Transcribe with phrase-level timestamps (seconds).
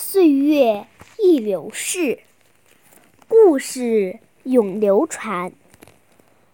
[0.00, 0.86] 岁月
[1.18, 2.20] 易流逝，
[3.26, 5.52] 故事永流传，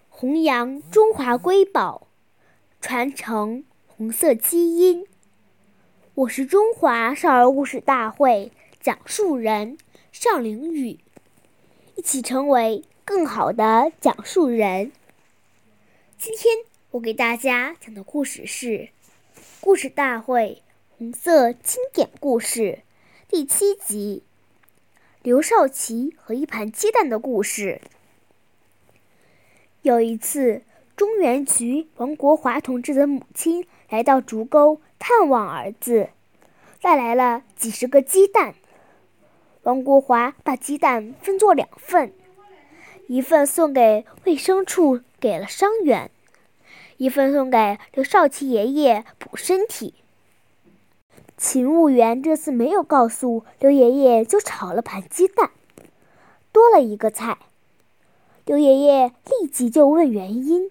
[0.08, 2.06] 弘扬中华瑰宝，
[2.80, 5.06] 传承红色基因。
[6.14, 9.76] 我是中华少儿故事大会讲述人
[10.10, 10.98] 尚凌宇，
[11.96, 14.90] 一起成为更好的讲述人。
[16.16, 16.56] 今天
[16.92, 18.68] 我给大家讲的故事是
[19.60, 20.62] 《故事大会
[20.96, 22.60] 红色经典故事》
[23.34, 24.22] 第七集。
[25.24, 27.80] 刘少奇和一盘鸡蛋的故事。
[29.82, 30.62] 有一次，
[30.94, 36.10] 中原局王国华同志的母亲来到竹沟探望儿子，
[36.80, 38.54] 带来了几十个鸡蛋。
[39.64, 42.12] 王国华把鸡蛋分作两份，
[43.08, 46.08] 一份送给卫生处，给了伤员；
[46.98, 50.03] 一份送给刘少奇爷爷补身体。
[51.44, 55.50] 勤务员这次没有告诉刘爷爷，就炒了盘鸡蛋，
[56.50, 57.36] 多了一个菜。
[58.46, 60.70] 刘爷爷立即就问原因，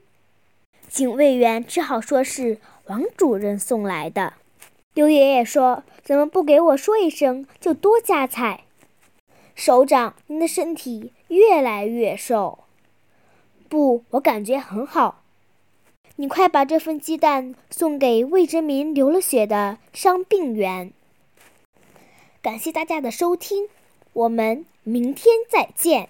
[0.90, 2.58] 警卫员只好说是
[2.88, 4.34] 王主任送来的。
[4.96, 8.64] 刘爷爷说：“怎么不给我说一声，就多加菜？”
[9.54, 12.64] 首长，您的身体越来越瘦。
[13.70, 15.23] 不，我感觉很好。
[16.16, 20.94] 你快把这份鸡蛋送给为人民流了血的伤病员。
[22.42, 23.68] 感谢大家的收听，
[24.14, 26.10] 我们明天再见。